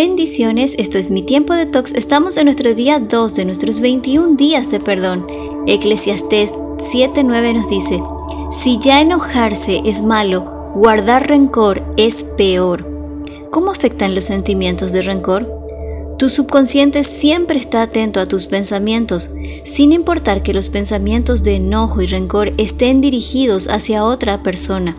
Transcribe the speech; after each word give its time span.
Bendiciones, 0.00 0.76
esto 0.78 0.96
es 0.96 1.10
mi 1.10 1.22
tiempo 1.22 1.54
de 1.54 1.66
tox. 1.66 1.92
Estamos 1.92 2.36
en 2.36 2.44
nuestro 2.44 2.72
día 2.72 3.00
2 3.00 3.34
de 3.34 3.44
nuestros 3.44 3.80
21 3.80 4.36
días 4.36 4.70
de 4.70 4.78
perdón. 4.78 5.26
Eclesiastés 5.66 6.54
7:9 6.76 7.52
nos 7.52 7.68
dice, 7.68 8.00
si 8.52 8.78
ya 8.78 9.00
enojarse 9.00 9.82
es 9.84 10.02
malo, 10.02 10.70
guardar 10.76 11.26
rencor 11.26 11.82
es 11.96 12.22
peor. 12.22 12.86
¿Cómo 13.50 13.72
afectan 13.72 14.14
los 14.14 14.22
sentimientos 14.22 14.92
de 14.92 15.02
rencor? 15.02 15.50
Tu 16.16 16.28
subconsciente 16.28 17.02
siempre 17.02 17.58
está 17.58 17.82
atento 17.82 18.20
a 18.20 18.28
tus 18.28 18.46
pensamientos, 18.46 19.30
sin 19.64 19.90
importar 19.90 20.44
que 20.44 20.54
los 20.54 20.68
pensamientos 20.68 21.42
de 21.42 21.56
enojo 21.56 22.02
y 22.02 22.06
rencor 22.06 22.52
estén 22.56 23.00
dirigidos 23.00 23.66
hacia 23.66 24.04
otra 24.04 24.44
persona. 24.44 24.96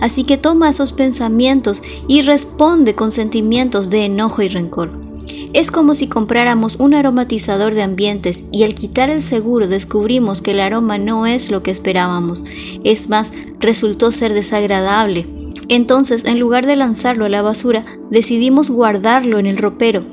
Así 0.00 0.24
que 0.24 0.36
toma 0.36 0.70
esos 0.70 0.92
pensamientos 0.92 1.82
y 2.06 2.22
responde 2.22 2.94
con 2.94 3.12
sentimientos 3.12 3.90
de 3.90 4.04
enojo 4.04 4.42
y 4.42 4.48
rencor. 4.48 5.08
Es 5.54 5.70
como 5.70 5.94
si 5.94 6.08
compráramos 6.08 6.76
un 6.76 6.94
aromatizador 6.94 7.74
de 7.74 7.82
ambientes 7.82 8.44
y 8.52 8.64
al 8.64 8.74
quitar 8.74 9.10
el 9.10 9.22
seguro 9.22 9.66
descubrimos 9.66 10.42
que 10.42 10.50
el 10.50 10.60
aroma 10.60 10.98
no 10.98 11.26
es 11.26 11.50
lo 11.50 11.62
que 11.62 11.70
esperábamos. 11.70 12.44
Es 12.84 13.08
más, 13.08 13.32
resultó 13.58 14.12
ser 14.12 14.34
desagradable. 14.34 15.26
Entonces, 15.68 16.24
en 16.24 16.38
lugar 16.38 16.66
de 16.66 16.76
lanzarlo 16.76 17.24
a 17.24 17.28
la 17.28 17.42
basura, 17.42 17.84
decidimos 18.10 18.70
guardarlo 18.70 19.38
en 19.38 19.46
el 19.46 19.56
ropero. 19.56 20.04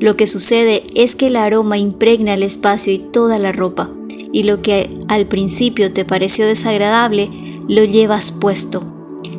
Lo 0.00 0.16
que 0.16 0.26
sucede 0.26 0.84
es 0.94 1.16
que 1.16 1.26
el 1.26 1.36
aroma 1.36 1.76
impregna 1.76 2.34
el 2.34 2.42
espacio 2.42 2.92
y 2.92 2.98
toda 2.98 3.38
la 3.38 3.52
ropa, 3.52 3.90
y 4.32 4.44
lo 4.44 4.62
que 4.62 4.90
al 5.08 5.26
principio 5.26 5.92
te 5.92 6.04
pareció 6.04 6.46
desagradable, 6.46 7.30
lo 7.68 7.84
llevas 7.84 8.32
puesto. 8.32 8.97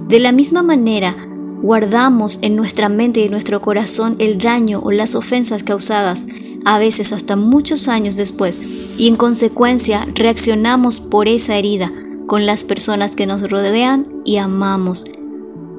De 0.10 0.18
la 0.18 0.32
misma 0.32 0.64
manera, 0.64 1.16
guardamos 1.62 2.40
en 2.42 2.56
nuestra 2.56 2.90
mente 2.90 3.24
y 3.24 3.30
nuestro 3.30 3.62
corazón 3.62 4.16
el 4.18 4.40
daño 4.40 4.82
o 4.84 4.90
las 4.90 5.14
ofensas 5.14 5.62
causadas, 5.62 6.26
a 6.66 6.80
veces 6.80 7.14
hasta 7.14 7.36
muchos 7.36 7.88
años 7.88 8.18
después, 8.18 8.60
y 8.98 9.08
en 9.08 9.16
consecuencia 9.16 10.08
reaccionamos 10.16 11.00
por 11.00 11.28
esa 11.28 11.58
herida 11.58 11.92
con 12.26 12.48
las 12.48 12.64
personas 12.64 13.16
que 13.16 13.28
nos 13.28 13.52
rodean 13.52 14.08
y 14.26 14.38
amamos. 14.38 15.06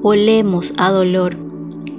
Olemos 0.01 0.75
a 0.77 0.91
dolor. 0.91 1.35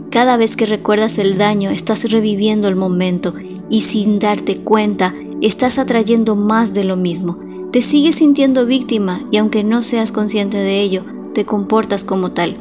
Cada 0.08 0.38
vez 0.38 0.56
que 0.56 0.64
recuerdas 0.64 1.18
el 1.18 1.36
daño, 1.36 1.68
estás 1.68 2.10
reviviendo 2.10 2.66
el 2.66 2.76
momento 2.76 3.34
y 3.68 3.82
sin 3.82 4.18
darte 4.18 4.56
cuenta, 4.56 5.14
estás 5.42 5.78
atrayendo 5.78 6.34
más 6.34 6.72
de 6.72 6.84
lo 6.84 6.96
mismo. 6.96 7.40
Te 7.72 7.82
sigues 7.82 8.14
sintiendo 8.14 8.64
víctima 8.64 9.20
y 9.30 9.36
aunque 9.36 9.64
no 9.64 9.82
seas 9.82 10.12
consciente 10.12 10.56
de 10.56 10.80
ello, 10.80 11.04
te 11.32 11.44
comportas 11.44 12.04
como 12.04 12.32
tal, 12.32 12.56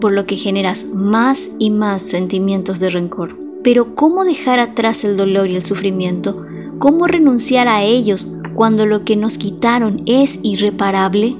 por 0.00 0.12
lo 0.12 0.26
que 0.26 0.36
generas 0.36 0.86
más 0.94 1.50
y 1.58 1.70
más 1.70 2.02
sentimientos 2.02 2.80
de 2.80 2.90
rencor. 2.90 3.38
Pero 3.62 3.94
¿cómo 3.94 4.24
dejar 4.24 4.58
atrás 4.58 5.04
el 5.04 5.16
dolor 5.16 5.48
y 5.50 5.56
el 5.56 5.64
sufrimiento? 5.64 6.44
¿Cómo 6.78 7.06
renunciar 7.06 7.68
a 7.68 7.82
ellos 7.82 8.28
cuando 8.54 8.86
lo 8.86 9.04
que 9.04 9.16
nos 9.16 9.38
quitaron 9.38 10.02
es 10.06 10.40
irreparable? 10.42 11.36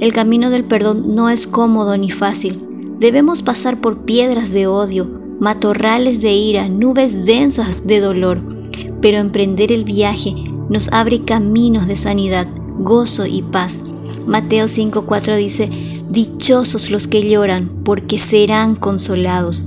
El 0.00 0.12
camino 0.12 0.50
del 0.50 0.64
perdón 0.64 1.14
no 1.14 1.30
es 1.30 1.46
cómodo 1.46 1.96
ni 1.96 2.10
fácil. 2.10 2.58
Debemos 2.98 3.42
pasar 3.42 3.80
por 3.80 4.04
piedras 4.04 4.52
de 4.52 4.66
odio, 4.66 5.08
matorrales 5.40 6.20
de 6.20 6.32
ira, 6.32 6.68
nubes 6.68 7.26
densas 7.26 7.84
de 7.84 8.00
dolor. 8.00 8.42
Pero 9.00 9.18
emprender 9.18 9.72
el 9.72 9.84
viaje 9.84 10.34
nos 10.68 10.92
abre 10.92 11.24
caminos 11.24 11.86
de 11.88 11.96
sanidad, 11.96 12.46
gozo 12.78 13.26
y 13.26 13.42
paz. 13.42 13.82
Mateo 14.26 14.66
5:4 14.66 15.36
dice, 15.36 15.68
Dichosos 16.12 16.90
los 16.90 17.06
que 17.06 17.26
lloran, 17.26 17.70
porque 17.86 18.18
serán 18.18 18.74
consolados. 18.74 19.64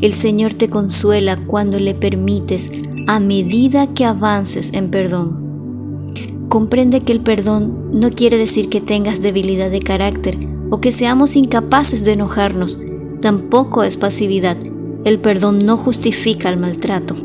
El 0.00 0.12
Señor 0.12 0.54
te 0.54 0.70
consuela 0.70 1.36
cuando 1.36 1.80
le 1.80 1.94
permites 1.94 2.70
a 3.08 3.18
medida 3.18 3.88
que 3.92 4.04
avances 4.04 4.72
en 4.72 4.92
perdón. 4.92 6.06
Comprende 6.48 7.00
que 7.00 7.10
el 7.10 7.18
perdón 7.18 7.90
no 7.92 8.10
quiere 8.10 8.38
decir 8.38 8.68
que 8.68 8.80
tengas 8.80 9.20
debilidad 9.20 9.68
de 9.68 9.80
carácter 9.80 10.38
o 10.70 10.80
que 10.80 10.92
seamos 10.92 11.34
incapaces 11.34 12.04
de 12.04 12.12
enojarnos. 12.12 12.78
Tampoco 13.20 13.82
es 13.82 13.96
pasividad. 13.96 14.58
El 15.04 15.18
perdón 15.18 15.58
no 15.66 15.76
justifica 15.76 16.50
el 16.50 16.60
maltrato. 16.60 17.16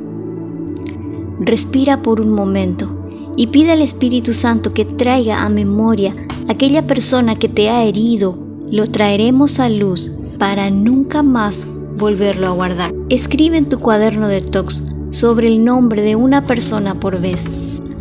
Respira 1.39 2.01
por 2.01 2.19
un 2.19 2.31
momento 2.31 3.09
y 3.37 3.45
pide 3.45 3.73
al 3.73 3.83
Espíritu 3.83 4.33
Santo 4.33 4.73
que 4.73 4.85
traiga 4.85 5.43
a 5.43 5.49
memoria 5.49 6.15
aquella 6.47 6.87
persona 6.87 7.35
que 7.35 7.47
te 7.47 7.69
ha 7.69 7.83
herido, 7.83 8.44
lo 8.71 8.87
traeremos 8.87 9.59
a 9.59 9.69
luz 9.69 10.11
para 10.39 10.69
nunca 10.69 11.23
más 11.23 11.67
volverlo 11.97 12.47
a 12.47 12.51
guardar. 12.51 12.93
Escribe 13.09 13.57
en 13.57 13.69
tu 13.69 13.79
cuaderno 13.79 14.27
de 14.27 14.41
tox 14.41 14.83
sobre 15.11 15.47
el 15.47 15.63
nombre 15.63 16.01
de 16.01 16.15
una 16.15 16.43
persona 16.43 16.95
por 16.99 17.21
vez. 17.21 17.53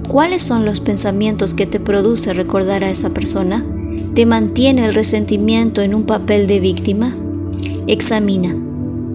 ¿Cuáles 0.09 0.43
son 0.43 0.65
los 0.65 0.81
pensamientos 0.81 1.55
que 1.55 1.67
te 1.67 1.81
produce 1.81 2.33
recordar 2.33 2.85
a 2.85 2.91
esa 2.91 3.11
persona? 3.11 3.65
¿Te 4.15 4.27
mantiene 4.27 4.85
el 4.85 4.95
resentimiento 4.95 5.83
en 5.83 5.95
un 5.95 6.05
papel 6.07 6.47
de 6.47 6.61
víctima? 6.61 7.17
Examina. 7.87 8.57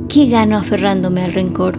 ¿Qué 0.07 0.27
gano 0.27 0.57
aferrándome 0.57 1.23
al 1.23 1.33
rencor? 1.33 1.77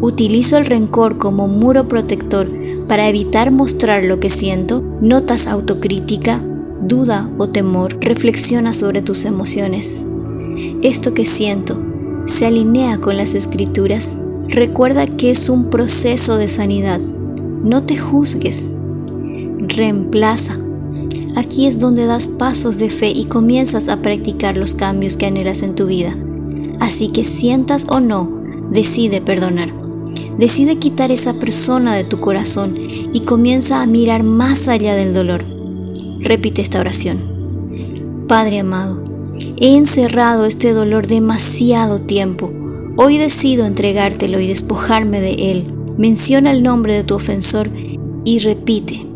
¿Utilizo 0.00 0.56
el 0.56 0.66
rencor 0.66 1.18
como 1.18 1.48
muro 1.48 1.88
protector 1.88 2.50
para 2.88 3.08
evitar 3.08 3.50
mostrar 3.50 4.04
lo 4.04 4.18
que 4.18 4.30
siento? 4.30 4.82
¿Notas 5.00 5.46
autocrítica? 5.46 6.40
Duda 6.82 7.30
o 7.38 7.48
temor, 7.48 7.98
reflexiona 8.00 8.72
sobre 8.72 9.02
tus 9.02 9.24
emociones. 9.24 10.06
Esto 10.82 11.14
que 11.14 11.24
siento 11.24 11.80
se 12.26 12.46
alinea 12.46 12.98
con 12.98 13.16
las 13.16 13.34
escrituras. 13.34 14.18
Recuerda 14.48 15.06
que 15.06 15.30
es 15.30 15.48
un 15.48 15.70
proceso 15.70 16.36
de 16.36 16.48
sanidad. 16.48 17.00
No 17.00 17.82
te 17.82 17.98
juzgues. 17.98 18.70
Reemplaza. 19.58 20.58
Aquí 21.36 21.66
es 21.66 21.78
donde 21.78 22.06
das 22.06 22.28
pasos 22.28 22.78
de 22.78 22.90
fe 22.90 23.10
y 23.10 23.24
comienzas 23.24 23.88
a 23.88 24.02
practicar 24.02 24.56
los 24.56 24.74
cambios 24.74 25.16
que 25.16 25.26
anhelas 25.26 25.62
en 25.62 25.74
tu 25.74 25.86
vida. 25.86 26.16
Así 26.80 27.08
que 27.08 27.24
sientas 27.24 27.86
o 27.88 28.00
no, 28.00 28.42
decide 28.70 29.20
perdonar. 29.20 29.72
Decide 30.38 30.76
quitar 30.76 31.12
esa 31.12 31.34
persona 31.34 31.94
de 31.94 32.04
tu 32.04 32.18
corazón 32.18 32.76
y 33.12 33.20
comienza 33.20 33.82
a 33.82 33.86
mirar 33.86 34.22
más 34.22 34.68
allá 34.68 34.94
del 34.94 35.12
dolor 35.12 35.59
Repite 36.22 36.60
esta 36.60 36.80
oración. 36.80 37.18
Padre 38.28 38.60
amado, 38.60 39.02
he 39.56 39.76
encerrado 39.76 40.44
este 40.44 40.72
dolor 40.74 41.06
demasiado 41.06 41.98
tiempo. 41.98 42.52
Hoy 42.96 43.16
decido 43.16 43.64
entregártelo 43.64 44.38
y 44.38 44.46
despojarme 44.46 45.20
de 45.20 45.50
él. 45.50 45.74
Menciona 45.96 46.50
el 46.50 46.62
nombre 46.62 46.92
de 46.94 47.04
tu 47.04 47.14
ofensor 47.14 47.70
y 48.24 48.38
repite, 48.40 49.06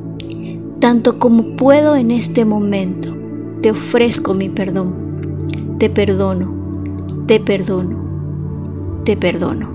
tanto 0.81 1.19
como 1.19 1.56
puedo 1.56 1.94
en 1.94 2.10
este 2.10 2.47
momento, 2.47 3.15
te 3.60 3.71
ofrezco 3.71 4.32
mi 4.32 4.48
perdón. 4.48 5.36
Te 5.78 5.91
perdono, 5.91 6.82
te 7.26 7.38
perdono, 7.38 9.03
te 9.04 9.16
perdono. 9.16 9.75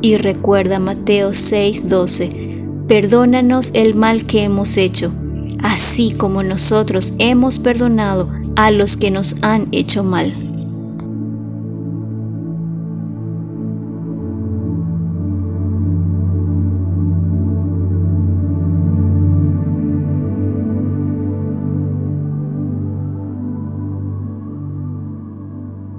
Y 0.00 0.16
recuerda 0.16 0.78
Mateo 0.78 1.30
6:12, 1.30 2.86
perdónanos 2.86 3.72
el 3.74 3.94
mal 3.94 4.24
que 4.24 4.44
hemos 4.44 4.78
hecho 4.78 5.12
así 5.62 6.12
como 6.12 6.42
nosotros 6.42 7.14
hemos 7.18 7.58
perdonado 7.58 8.30
a 8.56 8.70
los 8.70 8.96
que 8.96 9.10
nos 9.10 9.42
han 9.42 9.68
hecho 9.72 10.04
mal. 10.04 10.32